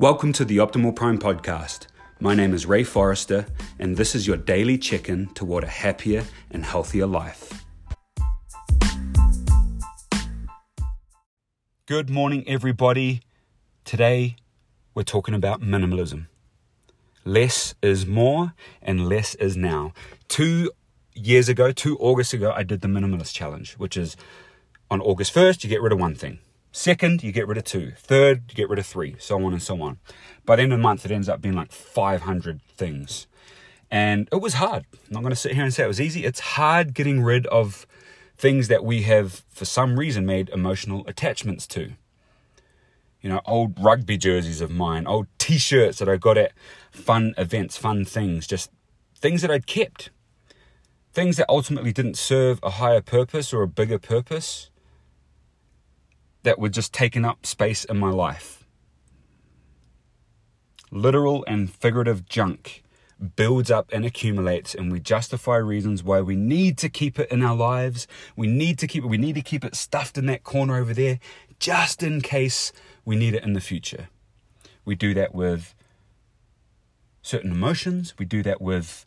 [0.00, 1.88] Welcome to the Optimal Prime podcast.
[2.20, 3.46] My name is Ray Forrester,
[3.80, 7.64] and this is your daily check in toward a happier and healthier life.
[11.86, 13.22] Good morning, everybody.
[13.84, 14.36] Today,
[14.94, 16.28] we're talking about minimalism.
[17.24, 19.94] Less is more, and less is now.
[20.28, 20.70] Two
[21.12, 24.16] years ago, two August ago, I did the Minimalist Challenge, which is
[24.92, 26.38] on August 1st, you get rid of one thing.
[26.78, 27.90] Second, you get rid of two.
[27.96, 29.98] Third, you get rid of three, so on and so on.
[30.46, 33.26] By the end of the month, it ends up being like 500 things.
[33.90, 34.86] And it was hard.
[34.92, 36.24] I'm not going to sit here and say it was easy.
[36.24, 37.84] It's hard getting rid of
[38.36, 41.94] things that we have, for some reason, made emotional attachments to.
[43.22, 46.52] You know, old rugby jerseys of mine, old t shirts that I got at
[46.92, 48.70] fun events, fun things, just
[49.16, 50.10] things that I'd kept.
[51.12, 54.70] Things that ultimately didn't serve a higher purpose or a bigger purpose
[56.48, 58.64] that were just taking up space in my life.
[60.90, 62.82] Literal and figurative junk
[63.36, 67.42] builds up and accumulates, and we justify reasons why we need to keep it in
[67.42, 68.08] our lives.
[68.34, 70.94] We need to keep it, we need to keep it stuffed in that corner over
[70.94, 71.18] there
[71.58, 72.72] just in case
[73.04, 74.08] we need it in the future.
[74.86, 75.74] We do that with
[77.20, 79.04] certain emotions, we do that with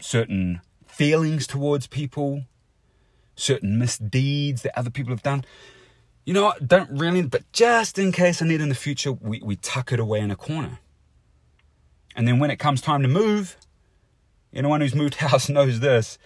[0.00, 2.42] certain feelings towards people,
[3.36, 5.44] certain misdeeds that other people have done
[6.24, 9.40] you know what, don't really, but just in case I need in the future, we,
[9.42, 10.78] we tuck it away in a corner.
[12.14, 13.56] And then when it comes time to move,
[14.52, 16.18] anyone who's moved house knows this.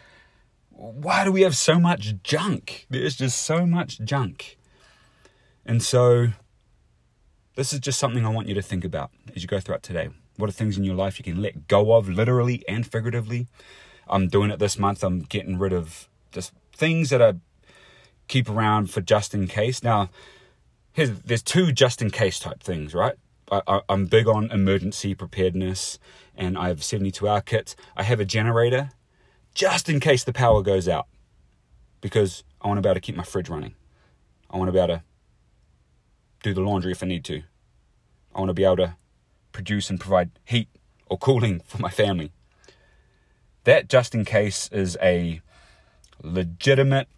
[0.71, 2.87] Why do we have so much junk?
[2.91, 4.59] There's just so much junk.
[5.65, 6.29] And so,
[7.55, 10.09] this is just something I want you to think about as you go throughout today.
[10.37, 13.47] What are things in your life you can let go of, literally and figuratively?
[14.09, 15.05] I'm doing it this month.
[15.05, 17.37] I'm getting rid of just things that are
[18.29, 19.83] keep around for just in case.
[19.83, 20.11] Now,
[20.93, 23.15] here's, there's two just in case type things, right?
[23.51, 25.99] I, am big on emergency preparedness
[26.35, 27.77] and I have 72 hour kits.
[27.97, 28.91] I have a generator
[29.55, 31.07] just in case the power goes out
[32.01, 33.75] because I want to be able to keep my fridge running.
[34.51, 35.03] I want to be able to
[36.43, 37.43] do the laundry if I need to.
[38.35, 38.97] I want to be able to
[39.53, 40.69] produce and provide heat
[41.07, 42.33] or cooling for my family.
[43.65, 45.41] That just in case is a
[46.23, 47.09] legitimate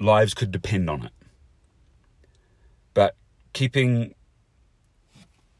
[0.00, 1.12] lives could depend on it.
[2.92, 3.16] But
[3.52, 4.14] keeping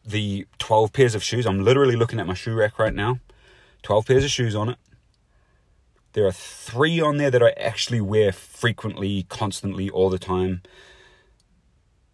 [0.05, 3.19] the 12 pairs of shoes, I'm literally looking at my shoe rack right now,
[3.83, 4.79] 12 pairs of shoes on it.
[6.13, 10.63] There are three on there that I actually wear frequently, constantly, all the time.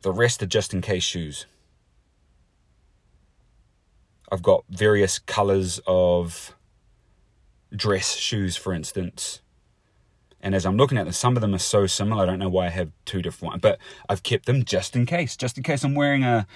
[0.00, 1.44] The rest are just in case shoes.
[4.32, 6.54] I've got various colors of
[7.74, 9.40] dress shoes, for instance.
[10.42, 12.22] And as I'm looking at them, some of them are so similar.
[12.22, 13.78] I don't know why I have two different ones, but
[14.08, 16.46] I've kept them just in case, just in case I'm wearing a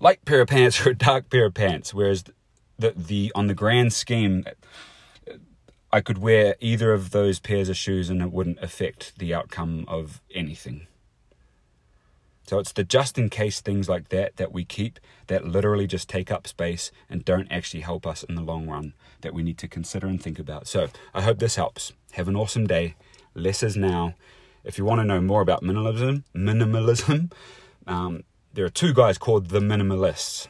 [0.00, 1.92] light pair of pants or a dark pair of pants.
[1.92, 2.24] Whereas
[2.78, 4.44] the, the on the grand scheme,
[5.92, 9.84] I could wear either of those pairs of shoes and it wouldn't affect the outcome
[9.88, 10.86] of anything.
[12.46, 16.08] So it's the just in case things like that that we keep that literally just
[16.08, 18.92] take up space and don't actually help us in the long run
[19.22, 20.68] that we need to consider and think about.
[20.68, 21.92] So I hope this helps.
[22.12, 22.94] Have an awesome day
[23.36, 24.14] less is now.
[24.64, 27.32] If you want to know more about minimalism, minimalism,
[27.86, 30.48] um, there are two guys called the Minimalists.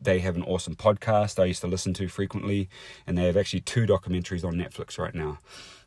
[0.00, 2.68] They have an awesome podcast I used to listen to frequently,
[3.06, 5.38] and they have actually two documentaries on Netflix right now.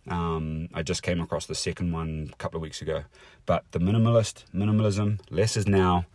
[0.07, 3.03] Um, I just came across the second one a couple of weeks ago.
[3.45, 6.05] But the minimalist, minimalism, less is now.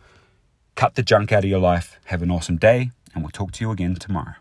[0.75, 1.99] Cut the junk out of your life.
[2.05, 4.33] Have an awesome day, and we'll talk to you again tomorrow.